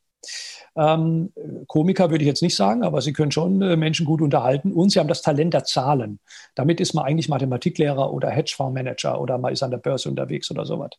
[0.79, 1.33] Ähm,
[1.67, 4.91] Komiker würde ich jetzt nicht sagen, aber sie können schon äh, Menschen gut unterhalten und
[4.91, 6.21] sie haben das Talent der Zahlen.
[6.55, 10.65] Damit ist man eigentlich Mathematiklehrer oder Hedgefondsmanager oder man ist an der Börse unterwegs oder
[10.65, 10.91] sowas.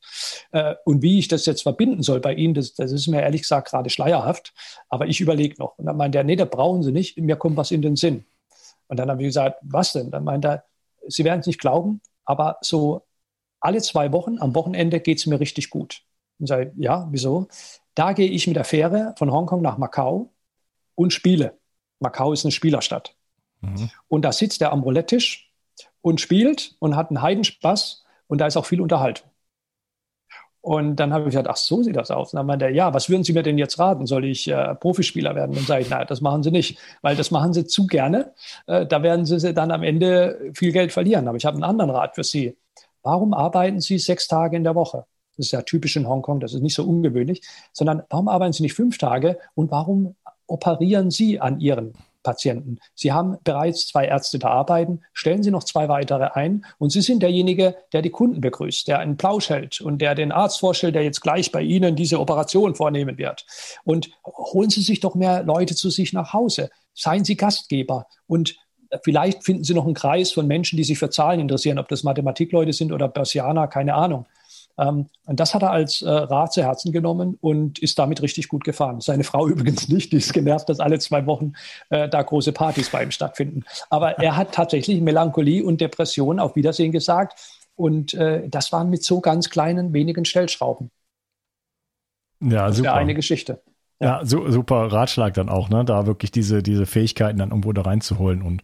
[0.52, 3.44] Äh, und wie ich das jetzt verbinden soll bei Ihnen, das, das ist mir ehrlich
[3.44, 4.54] gesagt gerade schleierhaft,
[4.90, 5.78] aber ich überlege noch.
[5.78, 8.26] Und dann meint er, nee, das brauchen Sie nicht, mir kommt was in den Sinn.
[8.90, 10.12] Und dann habe ich gesagt, was denn?
[10.12, 10.66] Dann meint er,
[11.08, 13.04] Sie werden es nicht glauben, aber so
[13.62, 16.02] alle zwei Wochen am Wochenende geht es mir richtig gut.
[16.38, 17.48] Und sage, ja, wieso?
[18.00, 20.32] Da gehe ich mit der Fähre von Hongkong nach Macau
[20.96, 21.60] und spiele.
[22.00, 23.14] Macau ist eine Spielerstadt.
[23.60, 23.90] Mhm.
[24.08, 25.52] Und da sitzt er am Roulette-Tisch
[26.00, 29.30] und spielt und hat einen Heidenspaß und da ist auch viel Unterhaltung.
[30.62, 32.32] Und dann habe ich gesagt, ach, so sieht das aus.
[32.32, 34.06] Und dann meinte er, ja, was würden Sie mir denn jetzt raten?
[34.06, 35.54] Soll ich äh, Profispieler werden?
[35.54, 38.34] Dann sage ich, nein, das machen Sie nicht, weil das machen Sie zu gerne.
[38.68, 41.28] Äh, da werden Sie dann am Ende viel Geld verlieren.
[41.28, 42.56] Aber ich habe einen anderen Rat für Sie.
[43.04, 45.06] Warum arbeiten Sie sechs Tage in der Woche?
[45.40, 48.62] Das ist ja typisch in Hongkong, das ist nicht so ungewöhnlich, sondern warum arbeiten Sie
[48.62, 52.80] nicht fünf Tage und warum operieren Sie an Ihren Patienten.
[52.94, 57.00] Sie haben bereits zwei Ärzte da arbeiten, stellen Sie noch zwei weitere ein und Sie
[57.00, 60.96] sind derjenige, der die Kunden begrüßt, der einen Plausch hält und der den Arzt vorstellt,
[60.96, 63.46] der jetzt gleich bei Ihnen diese Operation vornehmen wird.
[63.86, 66.70] Und holen Sie sich doch mehr Leute zu sich nach Hause.
[66.94, 68.58] Seien Sie Gastgeber und
[69.04, 72.02] Vielleicht finden Sie noch einen Kreis von Menschen, die sich für Zahlen interessieren, ob das
[72.02, 74.26] Mathematikleute sind oder Börsianer, keine Ahnung.
[74.80, 78.48] Ähm, und das hat er als äh, Rat zu Herzen genommen und ist damit richtig
[78.48, 79.02] gut gefahren.
[79.02, 81.54] Seine Frau übrigens nicht, die ist genervt, dass alle zwei Wochen
[81.90, 83.64] äh, da große Partys bei ihm stattfinden.
[83.90, 87.40] Aber er hat tatsächlich Melancholie und Depression auf Wiedersehen gesagt.
[87.76, 90.92] Und äh, das waren mit so ganz kleinen, wenigen Stellschrauben.
[92.42, 92.94] Ja, das super.
[92.94, 93.62] eine Geschichte.
[94.02, 95.84] Ja, so, super Ratschlag dann auch, ne?
[95.84, 98.64] Da wirklich diese, diese Fähigkeiten dann irgendwo da reinzuholen und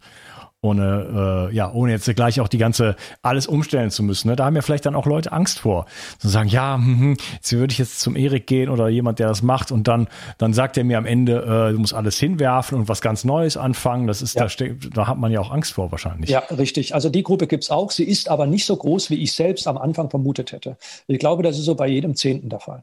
[0.62, 4.28] ohne, äh, ja, ohne jetzt gleich auch die ganze, alles umstellen zu müssen.
[4.28, 4.36] Ne?
[4.36, 5.86] Da haben ja vielleicht dann auch Leute Angst vor.
[6.18, 9.28] So sagen, ja, hm, hm, jetzt würde ich jetzt zum Erik gehen oder jemand, der
[9.28, 12.78] das macht und dann, dann sagt er mir am Ende, äh, du musst alles hinwerfen
[12.78, 14.06] und was ganz Neues anfangen.
[14.06, 14.46] Das ist, ja.
[14.46, 16.30] da, da hat man ja auch Angst vor wahrscheinlich.
[16.30, 16.94] Ja, richtig.
[16.94, 17.90] Also die Gruppe gibt's auch.
[17.90, 20.76] Sie ist aber nicht so groß, wie ich selbst am Anfang vermutet hätte.
[21.06, 22.82] Ich glaube, das ist so bei jedem Zehnten der Fall.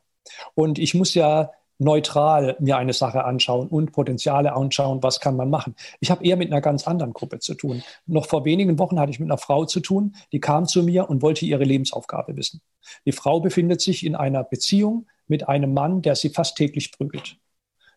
[0.56, 5.50] Und ich muss ja neutral mir eine Sache anschauen und Potenziale anschauen, was kann man
[5.50, 5.76] machen.
[6.00, 7.84] Ich habe eher mit einer ganz anderen Gruppe zu tun.
[8.06, 11.10] Noch vor wenigen Wochen hatte ich mit einer Frau zu tun, die kam zu mir
[11.10, 12.62] und wollte ihre Lebensaufgabe wissen.
[13.06, 17.38] Die Frau befindet sich in einer Beziehung mit einem Mann, der sie fast täglich prügelt.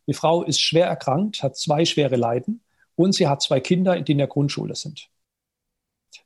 [0.06, 2.62] Die Frau ist schwer erkrankt, hat zwei schwere Leiden
[2.94, 5.08] und sie hat zwei Kinder, die in der Grundschule sind.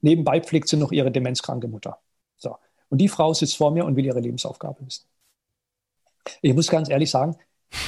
[0.03, 1.99] Nebenbei pflegt sie noch ihre demenzkranke Mutter.
[2.37, 2.57] So.
[2.89, 5.07] Und die Frau sitzt vor mir und will ihre Lebensaufgabe wissen.
[6.43, 7.37] Ich muss ganz ehrlich sagen,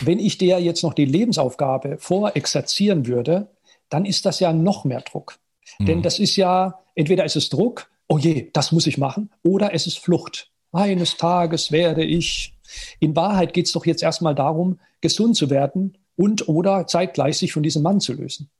[0.02, 3.48] wenn ich der jetzt noch die Lebensaufgabe vorexerzieren würde,
[3.88, 5.38] dann ist das ja noch mehr Druck.
[5.78, 5.86] Mhm.
[5.86, 9.74] Denn das ist ja, entweder ist es Druck, oh je, das muss ich machen, oder
[9.74, 10.50] es ist Flucht.
[10.72, 12.54] Eines Tages werde ich.
[13.00, 17.52] In Wahrheit geht es doch jetzt erstmal darum, gesund zu werden und oder zeitgleich sich
[17.52, 18.50] von diesem Mann zu lösen.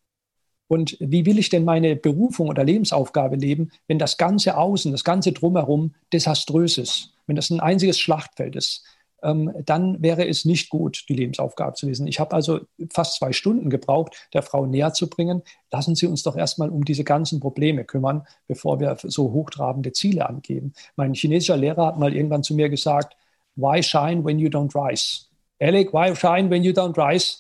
[0.69, 5.05] Und wie will ich denn meine Berufung oder Lebensaufgabe leben, wenn das ganze Außen, das
[5.05, 8.85] ganze Drumherum desaströs ist, wenn das ein einziges Schlachtfeld ist?
[9.23, 12.07] Ähm, dann wäre es nicht gut, die Lebensaufgabe zu lesen.
[12.07, 15.43] Ich habe also fast zwei Stunden gebraucht, der Frau näher zu bringen.
[15.71, 20.29] Lassen Sie uns doch erstmal um diese ganzen Probleme kümmern, bevor wir so hochtrabende Ziele
[20.29, 20.73] angeben.
[20.97, 23.17] Mein chinesischer Lehrer hat mal irgendwann zu mir gesagt,
[23.57, 25.27] why shine when you don't rise?
[25.61, 27.39] Alec, why shine when you don't rise?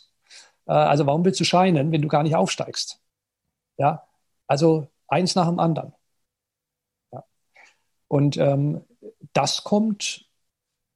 [0.66, 3.00] Äh, also warum willst du scheinen, wenn du gar nicht aufsteigst?
[3.78, 4.06] Ja,
[4.46, 5.92] also eins nach dem anderen.
[7.12, 7.24] Ja.
[8.08, 8.84] Und ähm,
[9.32, 10.26] das kommt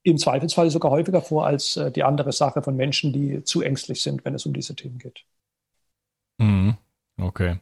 [0.07, 4.03] im Zweifelsfall sogar häufiger vor als äh, die andere Sache von Menschen, die zu ängstlich
[4.03, 5.25] sind, wenn es um diese Themen geht.
[6.39, 6.77] Mhm.
[7.19, 7.59] Okay.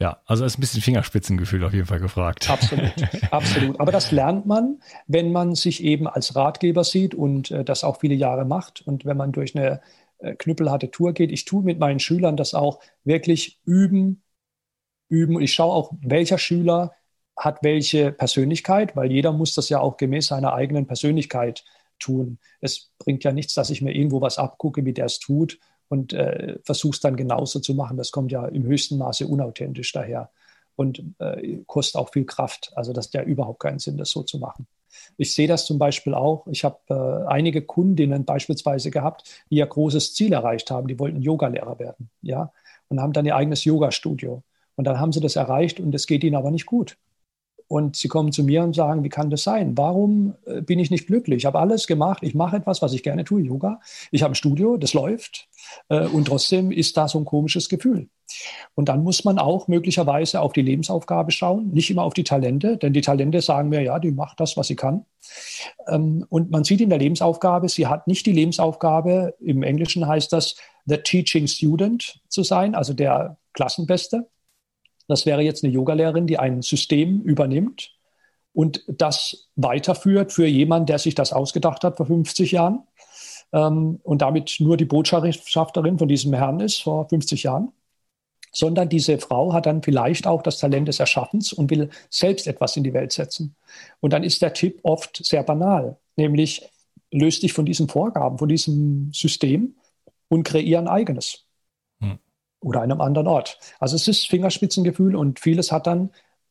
[0.00, 2.50] Ja, also ist ein bisschen Fingerspitzengefühl auf jeden Fall gefragt.
[2.50, 2.92] Absolut,
[3.30, 3.78] absolut.
[3.78, 8.00] Aber das lernt man, wenn man sich eben als Ratgeber sieht und äh, das auch
[8.00, 9.80] viele Jahre macht und wenn man durch eine
[10.18, 11.30] äh, knüppelharte Tour geht.
[11.30, 14.22] Ich tue mit meinen Schülern das auch wirklich üben,
[15.08, 15.40] üben.
[15.40, 16.92] Ich schaue auch, welcher Schüler
[17.36, 21.64] hat welche Persönlichkeit, weil jeder muss das ja auch gemäß seiner eigenen Persönlichkeit
[21.98, 22.38] tun.
[22.60, 26.12] Es bringt ja nichts, dass ich mir irgendwo was abgucke, wie der es tut und
[26.12, 27.96] äh, versuche es dann genauso zu machen.
[27.96, 30.30] Das kommt ja im höchsten Maße unauthentisch daher
[30.76, 32.72] und äh, kostet auch viel Kraft.
[32.74, 34.66] Also das hat ja überhaupt keinen Sinn, das so zu machen.
[35.16, 36.46] Ich sehe das zum Beispiel auch.
[36.46, 40.88] Ich habe äh, einige Kundinnen beispielsweise gehabt, die ja großes Ziel erreicht haben.
[40.88, 42.52] Die wollten Yogalehrer werden, ja,
[42.88, 44.42] und haben dann ihr eigenes Yoga-Studio.
[44.76, 46.96] Und dann haben sie das erreicht und es geht ihnen aber nicht gut.
[47.66, 49.76] Und sie kommen zu mir und sagen, wie kann das sein?
[49.76, 51.38] Warum äh, bin ich nicht glücklich?
[51.38, 53.80] Ich habe alles gemacht, ich mache etwas, was ich gerne tue, Yoga.
[54.10, 55.48] Ich habe ein Studio, das läuft.
[55.88, 58.08] Äh, und trotzdem ist da so ein komisches Gefühl.
[58.74, 62.76] Und dann muss man auch möglicherweise auf die Lebensaufgabe schauen, nicht immer auf die Talente,
[62.76, 65.06] denn die Talente sagen mir, ja, die macht das, was sie kann.
[65.88, 70.32] Ähm, und man sieht in der Lebensaufgabe, sie hat nicht die Lebensaufgabe, im Englischen heißt
[70.32, 74.28] das, the teaching student zu sein, also der Klassenbeste,
[75.06, 77.94] das wäre jetzt eine Yogalehrerin, die ein System übernimmt
[78.52, 82.84] und das weiterführt für jemanden, der sich das ausgedacht hat vor 50 Jahren
[83.52, 87.72] ähm, und damit nur die Botschafterin von diesem Herrn ist vor 50 Jahren.
[88.52, 92.76] Sondern diese Frau hat dann vielleicht auch das Talent des Erschaffens und will selbst etwas
[92.76, 93.56] in die Welt setzen.
[93.98, 96.62] Und dann ist der Tipp oft sehr banal, nämlich
[97.10, 99.74] löst dich von diesen Vorgaben, von diesem System
[100.28, 101.43] und kreier ein eigenes
[102.64, 103.58] oder einem anderen Ort.
[103.78, 106.10] Also es ist Fingerspitzengefühl und vieles hat dann,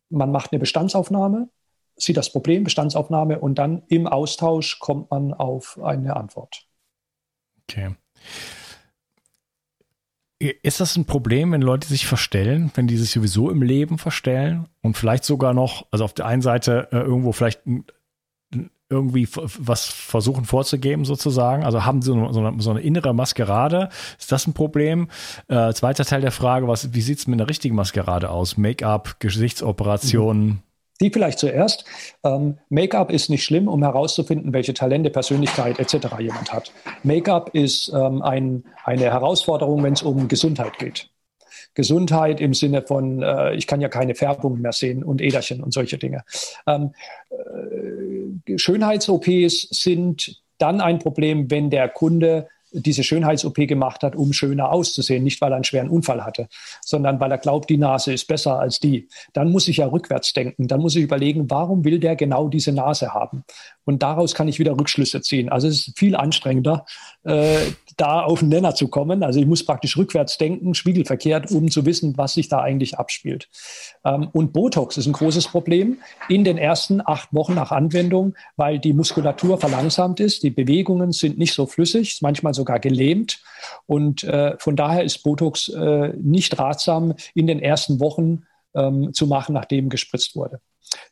[0.10, 1.49] man macht eine Bestandsaufnahme,
[1.95, 6.65] sieht das Problem, Bestandsaufnahme und dann im Austausch kommt man auf eine Antwort.
[7.63, 7.95] Okay.
[10.39, 14.67] Ist das ein Problem, wenn Leute sich verstellen, wenn die sich sowieso im Leben verstellen
[14.82, 17.62] und vielleicht sogar noch, also auf der einen Seite äh, irgendwo vielleicht
[18.93, 21.63] irgendwie was versuchen vorzugeben sozusagen?
[21.63, 23.89] Also haben sie so eine, so eine innere Maskerade?
[24.19, 25.10] Ist das ein Problem?
[25.47, 28.58] Äh, zweiter Teil der Frage, was, wie sieht es mit einer richtigen Maskerade aus?
[28.58, 30.45] Make-up, Gesichtsoperationen?
[30.45, 30.60] Mhm.
[31.01, 31.86] Die vielleicht zuerst.
[32.23, 36.08] Ähm, Make-up ist nicht schlimm, um herauszufinden, welche Talente, Persönlichkeit etc.
[36.19, 36.71] jemand hat.
[37.03, 41.10] Make-up ist ähm, ein, eine Herausforderung, wenn es um Gesundheit geht.
[41.73, 45.73] Gesundheit im Sinne von, äh, ich kann ja keine Färbung mehr sehen und Äderchen und
[45.73, 46.23] solche Dinge.
[46.67, 46.93] Ähm,
[47.32, 47.36] äh,
[48.56, 55.23] Schönheits-OPs sind dann ein Problem, wenn der Kunde diese Schönheits-OP gemacht hat, um schöner auszusehen.
[55.23, 56.47] Nicht, weil er einen schweren Unfall hatte,
[56.82, 59.08] sondern weil er glaubt, die Nase ist besser als die.
[59.34, 60.67] Dann muss ich ja rückwärts denken.
[60.67, 63.43] Dann muss ich überlegen, warum will der genau diese Nase haben?
[63.86, 65.49] Und daraus kann ich wieder Rückschlüsse ziehen.
[65.49, 66.86] Also es ist viel anstrengender,
[67.23, 69.23] äh, da auf den Nenner zu kommen.
[69.23, 73.49] Also ich muss praktisch rückwärts denken, spiegelverkehrt, um zu wissen, was sich da eigentlich abspielt.
[74.03, 75.97] Ähm, und Botox ist ein großes Problem
[76.29, 81.38] in den ersten acht Wochen nach Anwendung, weil die Muskulatur verlangsamt ist, die Bewegungen sind
[81.38, 83.41] nicht so flüssig, manchmal sogar gelähmt.
[83.86, 88.43] Und äh, von daher ist Botox äh, nicht ratsam in den ersten Wochen
[88.75, 90.59] ähm, zu machen, nachdem gespritzt wurde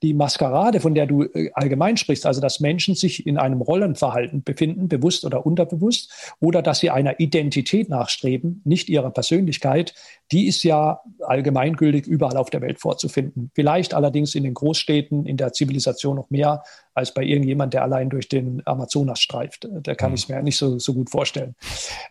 [0.02, 4.44] die Maskerade, von der du äh, allgemein sprichst, also dass Menschen sich in einem Rollenverhalten
[4.44, 9.94] befinden, bewusst oder unterbewusst, oder dass sie einer Identität nachstreben, nicht ihrer Persönlichkeit,
[10.32, 13.52] die ist ja allgemeingültig überall auf der Welt vorzufinden.
[13.54, 18.10] Vielleicht allerdings in den Großstädten, in der Zivilisation noch mehr als bei irgendjemand, der allein
[18.10, 19.68] durch den Amazonas streift.
[19.84, 20.16] Da kann mhm.
[20.16, 21.56] ich es mir nicht so, so gut vorstellen.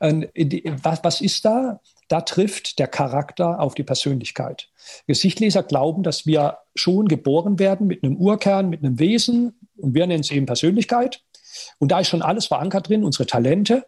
[0.00, 0.26] Ähm,
[0.82, 1.80] was, was ist da?
[2.10, 4.68] Da trifft der Charakter auf die Persönlichkeit.
[5.06, 10.08] Gesichtleser glauben, dass wir schon geboren werden mit einem Urkern, mit einem Wesen, Und wir
[10.08, 11.22] nennen es eben Persönlichkeit.
[11.78, 13.86] Und da ist schon alles verankert drin, unsere Talente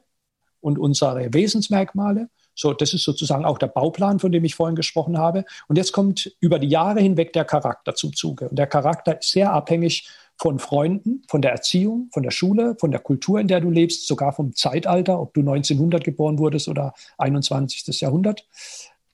[0.61, 2.29] und unsere Wesensmerkmale.
[2.55, 5.45] So, das ist sozusagen auch der Bauplan, von dem ich vorhin gesprochen habe.
[5.67, 8.49] Und jetzt kommt über die Jahre hinweg der Charakter zum Zuge.
[8.49, 12.91] Und der Charakter ist sehr abhängig von Freunden, von der Erziehung, von der Schule, von
[12.91, 16.95] der Kultur, in der du lebst, sogar vom Zeitalter, ob du 1900 geboren wurdest oder
[17.19, 18.01] 21.
[18.01, 18.47] Jahrhundert.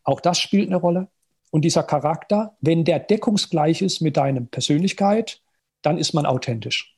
[0.05, 1.09] Auch das spielt eine Rolle.
[1.51, 5.41] Und dieser Charakter, wenn der deckungsgleich ist mit deiner Persönlichkeit,
[5.83, 6.97] dann ist man authentisch.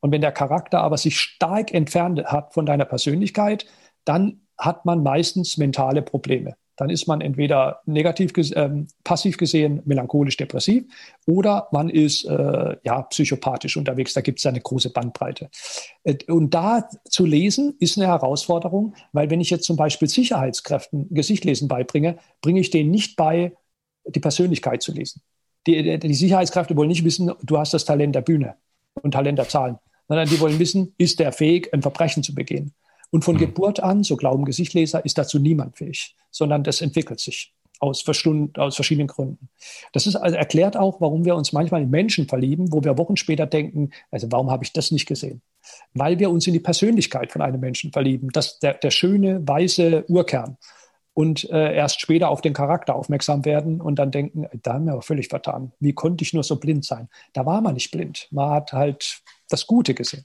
[0.00, 3.66] Und wenn der Charakter aber sich stark entfernt hat von deiner Persönlichkeit,
[4.04, 6.56] dann hat man meistens mentale Probleme.
[6.78, 8.70] Dann ist man entweder negativ, äh,
[9.02, 10.84] passiv gesehen melancholisch-depressiv
[11.26, 14.14] oder man ist äh, ja psychopathisch unterwegs.
[14.14, 15.50] Da gibt es eine große Bandbreite.
[16.04, 21.08] Äh, und da zu lesen ist eine Herausforderung, weil wenn ich jetzt zum Beispiel Sicherheitskräften
[21.10, 23.52] Gesichtlesen beibringe, bringe ich denen nicht bei,
[24.06, 25.20] die Persönlichkeit zu lesen.
[25.66, 28.54] Die, die Sicherheitskräfte wollen nicht wissen, du hast das Talent der Bühne
[29.02, 32.72] und Talent der Zahlen, sondern die wollen wissen, ist der fähig, ein Verbrechen zu begehen.
[33.10, 33.40] Und von mhm.
[33.40, 38.04] Geburt an, so glauben Gesichtleser, ist dazu niemand fähig, sondern das entwickelt sich aus,
[38.56, 39.48] aus verschiedenen Gründen.
[39.92, 43.16] Das ist, also erklärt auch, warum wir uns manchmal in Menschen verlieben, wo wir Wochen
[43.16, 45.42] später denken, also warum habe ich das nicht gesehen?
[45.94, 50.04] Weil wir uns in die Persönlichkeit von einem Menschen verlieben, das der, der schöne, weiße
[50.08, 50.56] Urkern.
[51.14, 54.92] Und äh, erst später auf den Charakter aufmerksam werden und dann denken, da haben wir
[54.92, 55.72] aber völlig vertan.
[55.80, 57.08] Wie konnte ich nur so blind sein?
[57.32, 58.28] Da war man nicht blind.
[58.30, 60.24] Man hat halt das Gute gesehen.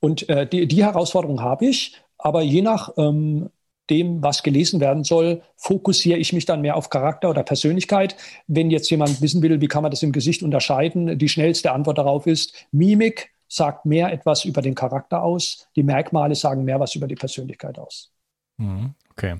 [0.00, 3.50] Und äh, die, die Herausforderung habe ich, aber je nach ähm,
[3.90, 8.16] dem, was gelesen werden soll, fokussiere ich mich dann mehr auf Charakter oder Persönlichkeit.
[8.46, 11.98] Wenn jetzt jemand wissen will, wie kann man das im Gesicht unterscheiden, die schnellste Antwort
[11.98, 16.94] darauf ist, Mimik sagt mehr etwas über den Charakter aus, die Merkmale sagen mehr was
[16.94, 18.12] über die Persönlichkeit aus.
[18.58, 19.36] Mhm, okay.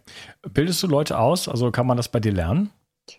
[0.51, 1.49] Bildest du Leute aus?
[1.49, 2.71] Also kann man das bei dir lernen?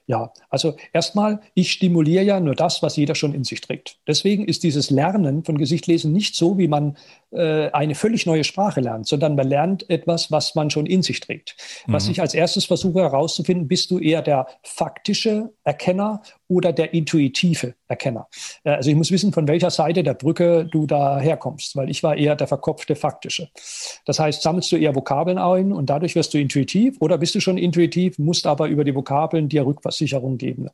[0.06, 3.99] Ja, also erstmal, ich stimuliere ja nur das, was jeder schon in sich trägt.
[4.08, 6.97] Deswegen ist dieses Lernen von Gesichtlesen nicht so, wie man
[7.31, 11.19] äh, eine völlig neue Sprache lernt, sondern man lernt etwas, was man schon in sich
[11.19, 11.55] trägt.
[11.85, 11.93] Mhm.
[11.93, 17.75] Was ich als erstes versuche herauszufinden, bist du eher der faktische Erkenner oder der intuitive
[17.87, 18.27] Erkenner.
[18.63, 22.01] Äh, also ich muss wissen, von welcher Seite der Brücke du da herkommst, weil ich
[22.01, 23.49] war eher der verkopfte faktische.
[24.05, 27.39] Das heißt, sammelst du eher Vokabeln ein und dadurch wirst du intuitiv oder bist du
[27.39, 30.69] schon intuitiv, musst aber über die Vokabeln dir Rückversicherung geben.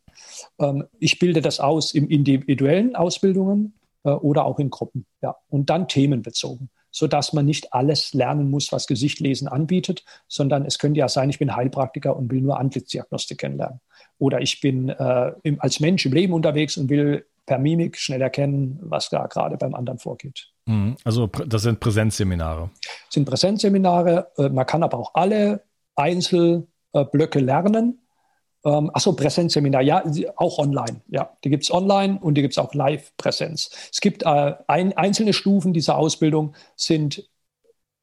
[0.60, 3.74] Ähm, ich bilde das aus in individuellen Ausbildungen
[4.12, 5.06] oder auch in Gruppen.
[5.22, 5.36] Ja.
[5.50, 11.02] Und dann themenbezogen sodass man nicht alles lernen muss, was Gesichtlesen anbietet, sondern es könnte
[11.02, 13.82] ja sein, ich bin Heilpraktiker und will nur Antlitzdiagnostik kennenlernen.
[14.18, 18.22] Oder ich bin äh, im, als Mensch im Leben unterwegs und will per Mimik schnell
[18.22, 20.48] erkennen, was da gerade beim anderen vorgeht.
[20.68, 20.96] Mhm.
[21.04, 22.70] Also das sind Präsenzseminare.
[22.82, 24.32] Das sind Präsenzseminare.
[24.38, 25.64] Äh, man kann aber auch alle
[25.98, 28.05] Einzelblöcke lernen.
[28.66, 30.04] Ähm, achso, Präsenzseminar, ja,
[30.36, 31.02] auch online.
[31.08, 33.70] Ja, die gibt es online und die gibt es auch Live-Präsenz.
[33.92, 37.30] Es gibt äh, ein, einzelne Stufen dieser Ausbildung sind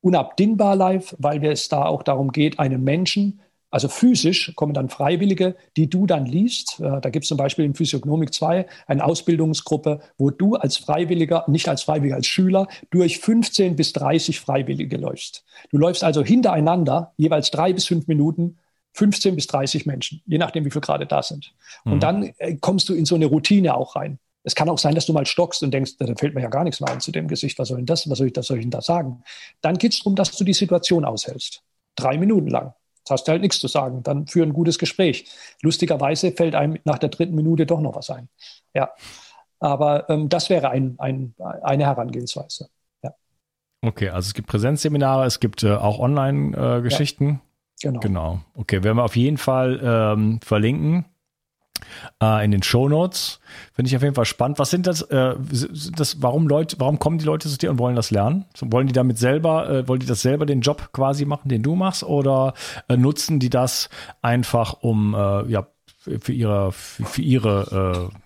[0.01, 3.41] unabdingbar live, weil es da auch darum geht, einen Menschen
[3.73, 6.79] also physisch kommen dann Freiwillige, die du dann liest.
[6.79, 11.69] Da gibt es zum Beispiel in Physiognomik 2 eine Ausbildungsgruppe, wo du als Freiwilliger, nicht
[11.69, 15.45] als Freiwilliger, als Schüler durch 15 bis 30 Freiwillige läufst.
[15.71, 18.59] Du läufst also hintereinander, jeweils drei bis fünf Minuten,
[18.95, 21.55] 15 bis 30 Menschen, je nachdem, wie viele gerade da sind.
[21.85, 22.01] Und mhm.
[22.01, 24.19] dann äh, kommst du in so eine Routine auch rein.
[24.45, 26.65] Es kann auch sein, dass du mal stockst und denkst, da fällt mir ja gar
[26.65, 27.59] nichts mehr ein zu dem Gesicht.
[27.59, 28.09] Was soll denn das?
[28.11, 29.23] Was soll ich, das soll ich denn da sagen?
[29.61, 31.63] Dann geht es darum, dass du die Situation aushältst.
[31.95, 32.75] Drei Minuten lang.
[33.05, 34.03] Das hast du halt nichts zu sagen.
[34.03, 35.27] Dann führ ein gutes Gespräch.
[35.63, 38.29] Lustigerweise fällt einem nach der dritten Minute doch noch was ein.
[38.75, 38.91] Ja.
[39.61, 42.69] Aber ähm, das wäre ein, ein, eine Herangehensweise.
[43.03, 43.15] Ja.
[43.81, 47.41] Okay, also es gibt Präsenzseminare, es gibt äh, auch Online-Geschichten.
[47.45, 47.52] Äh,
[47.83, 48.01] genau.
[48.01, 48.41] Genau.
[48.55, 51.05] Okay, werden wir auf jeden Fall ähm, verlinken
[52.23, 53.41] äh, in den Show Notes.
[53.73, 54.59] Finde ich auf jeden Fall spannend.
[54.59, 55.35] Was sind das, äh,
[55.97, 58.47] das, warum Leute, warum kommen die Leute zu dir und wollen das lernen?
[58.61, 61.75] Wollen die damit selber, äh, wollen die das selber den Job quasi machen, den du
[61.75, 62.55] machst, oder
[62.89, 63.89] äh, nutzen die das
[64.21, 65.67] einfach um äh, ja
[65.99, 68.19] für ihre für, für ihre äh,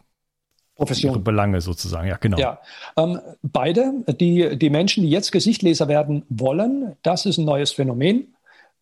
[0.77, 1.13] Profession.
[1.13, 2.39] Ihre Belange sozusagen, ja, genau.
[2.39, 2.61] Ja,
[2.99, 4.05] ähm, beide.
[4.21, 8.36] Die, die Menschen, die jetzt Gesichtleser werden wollen, das ist ein neues Phänomen.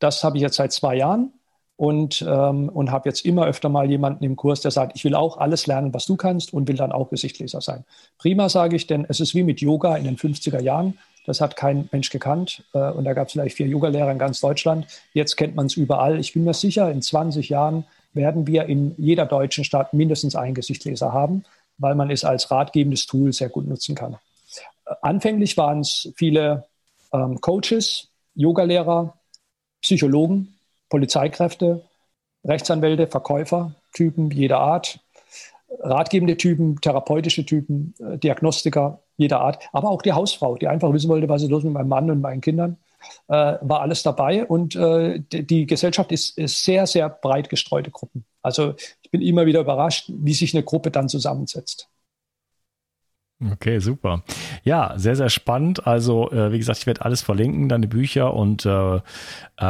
[0.05, 1.33] Das habe ich jetzt seit zwei Jahren
[1.77, 5.15] und, ähm, und habe jetzt immer öfter mal jemanden im Kurs, der sagt, ich will
[5.15, 7.87] auch alles lernen, was du kannst und will dann auch Gesichtleser sein.
[8.19, 10.99] Prima, sage ich, denn es ist wie mit Yoga in den 50er Jahren.
[11.25, 12.65] Das hat kein Mensch gekannt.
[12.75, 14.87] Äh, und da gab es vielleicht vier Yogalehrer in ganz Deutschland.
[15.15, 16.21] Jetzt kennt man es überall.
[16.21, 20.53] Ich bin mir sicher, in 20 Jahren werden wir in jeder deutschen Stadt mindestens einen
[20.53, 21.47] Gesichtleser haben,
[21.79, 24.19] weil man es als ratgebendes Tool sehr gut nutzen kann.
[25.01, 26.67] Anfänglich waren es viele
[27.11, 29.15] ähm, Coaches, Yogalehrer,
[29.85, 30.55] Psychologen,
[30.89, 31.85] Polizeikräfte,
[32.43, 35.01] Rechtsanwälte, Verkäufer, Typen jeder Art.
[35.81, 41.09] ratgebende Typen, therapeutische Typen, äh, Diagnostiker jeder Art, aber auch die Hausfrau, die einfach wissen
[41.09, 42.77] wollte, was ist los mit meinem Mann und meinen Kindern,
[43.29, 44.47] äh, war alles dabei.
[44.47, 48.25] Und äh, die, Gesellschaft ist, ist, sehr, sehr breit gestreute Gruppen.
[48.41, 51.89] Also ich bin immer wieder überrascht, wie sich eine Gruppe dann zusammensetzt.
[53.53, 54.23] Okay, super.
[54.63, 55.87] Ja, sehr, sehr spannend.
[55.87, 59.01] Also, äh, wie gesagt, ich werde alles verlinken, deine Bücher und äh, äh,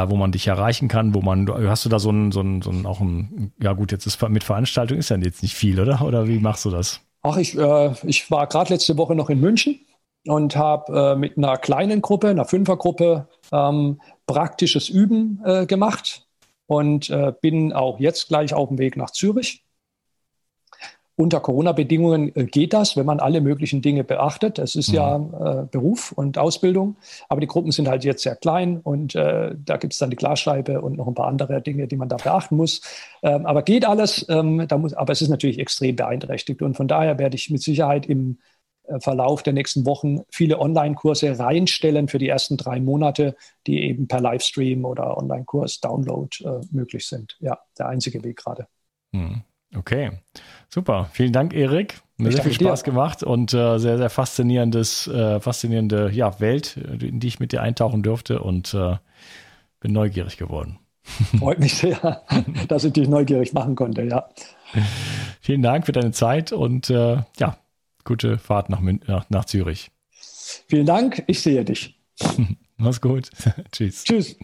[0.07, 2.69] wo man dich erreichen kann, wo man, hast du da so ein, so ein, so
[2.69, 6.01] ein auch ein, ja gut, jetzt ist mit Veranstaltung ist ja jetzt nicht viel, oder?
[6.03, 7.01] Oder wie machst du das?
[7.21, 9.79] Ach, ich, äh, ich war gerade letzte Woche noch in München
[10.25, 16.27] und habe äh, mit einer kleinen Gruppe, einer Fünfergruppe, ähm, praktisches Üben äh, gemacht
[16.67, 19.64] und bin auch jetzt gleich auf dem Weg nach Zürich
[21.17, 24.59] unter Corona-Bedingungen äh, geht das, wenn man alle möglichen Dinge beachtet.
[24.59, 24.95] Es ist mhm.
[24.95, 26.97] ja äh, Beruf und Ausbildung,
[27.29, 30.15] aber die Gruppen sind halt jetzt sehr klein und äh, da gibt es dann die
[30.17, 32.81] Glasscheibe und noch ein paar andere Dinge, die man da beachten muss.
[33.23, 36.87] Ähm, aber geht alles, ähm, da muss, aber es ist natürlich extrem beeinträchtigt und von
[36.87, 38.39] daher werde ich mit Sicherheit im
[38.87, 43.35] äh, Verlauf der nächsten Wochen viele Online-Kurse reinstellen für die ersten drei Monate,
[43.67, 47.37] die eben per Livestream oder Online-Kurs-Download äh, möglich sind.
[47.39, 48.67] Ja, der einzige Weg gerade.
[49.11, 49.43] Mhm.
[49.75, 50.11] Okay,
[50.75, 51.09] super.
[51.13, 52.01] Vielen Dank, Erik.
[52.17, 52.91] Mir sehr viel Spaß dir.
[52.91, 57.61] gemacht und äh, sehr, sehr faszinierendes, äh, faszinierende ja, Welt, in die ich mit dir
[57.61, 58.97] eintauchen durfte und äh,
[59.79, 60.79] bin neugierig geworden.
[61.39, 62.23] Freut mich sehr,
[62.67, 64.29] dass ich dich neugierig machen konnte, ja.
[65.39, 67.57] Vielen Dank für deine Zeit und äh, ja,
[68.03, 69.91] gute Fahrt nach, nach, nach Zürich.
[70.67, 71.97] Vielen Dank, ich sehe dich.
[72.77, 73.29] Mach's gut.
[73.71, 74.03] Tschüss.
[74.03, 74.37] Tschüss.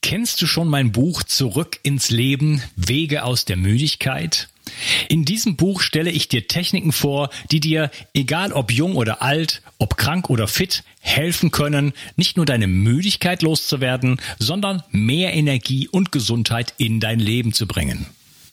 [0.00, 4.48] Kennst du schon mein Buch Zurück ins Leben, Wege aus der Müdigkeit?
[5.08, 9.62] In diesem Buch stelle ich dir Techniken vor, die dir, egal ob jung oder alt,
[9.78, 16.12] ob krank oder fit, helfen können, nicht nur deine Müdigkeit loszuwerden, sondern mehr Energie und
[16.12, 18.06] Gesundheit in dein Leben zu bringen.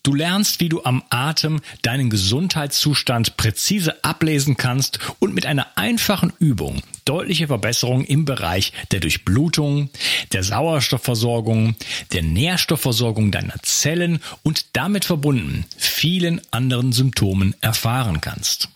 [0.05, 6.31] Du lernst, wie du am Atem deinen Gesundheitszustand präzise ablesen kannst und mit einer einfachen
[6.37, 9.89] Übung deutliche Verbesserungen im Bereich der Durchblutung,
[10.31, 11.75] der Sauerstoffversorgung,
[12.13, 18.69] der Nährstoffversorgung deiner Zellen und damit verbunden vielen anderen Symptomen erfahren kannst.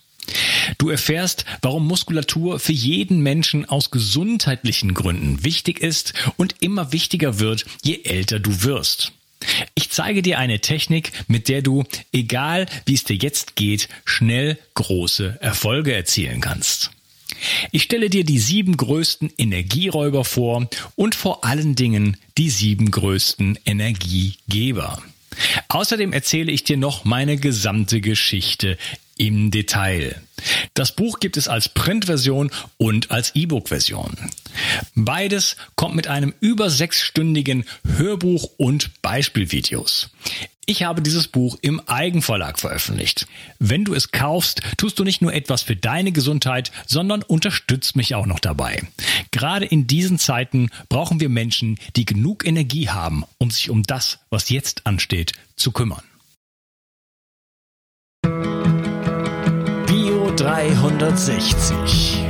[0.78, 7.38] Du erfährst, warum Muskulatur für jeden Menschen aus gesundheitlichen Gründen wichtig ist und immer wichtiger
[7.38, 9.12] wird, je älter du wirst.
[9.74, 14.58] Ich zeige dir eine Technik, mit der du, egal wie es dir jetzt geht, schnell
[14.74, 16.90] große Erfolge erzielen kannst.
[17.70, 23.58] Ich stelle dir die sieben größten Energieräuber vor und vor allen Dingen die sieben größten
[23.64, 25.02] Energiegeber.
[25.68, 28.76] Außerdem erzähle ich dir noch meine gesamte Geschichte
[29.16, 30.20] im Detail.
[30.74, 34.16] Das Buch gibt es als Printversion und als E-Book-Version.
[34.94, 37.64] Beides kommt mit einem über sechsstündigen
[37.96, 40.10] Hörbuch und Beispielvideos.
[40.66, 43.26] Ich habe dieses Buch im Eigenverlag veröffentlicht.
[43.58, 48.14] Wenn du es kaufst, tust du nicht nur etwas für deine Gesundheit, sondern unterstützt mich
[48.14, 48.82] auch noch dabei.
[49.32, 54.20] Gerade in diesen Zeiten brauchen wir Menschen, die genug Energie haben, um sich um das,
[54.30, 56.02] was jetzt ansteht, zu kümmern.
[60.40, 62.29] 360.